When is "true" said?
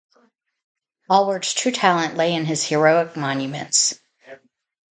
1.53-1.71